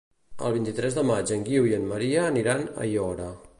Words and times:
El 0.47 0.55
vint-i-tres 0.55 0.97
de 0.99 1.03
maig 1.09 1.35
en 1.37 1.45
Guiu 1.51 1.69
i 1.71 1.75
en 1.81 1.87
Maria 1.93 2.25
aniran 2.33 2.67
a 2.67 2.75
Aiora. 2.87 3.33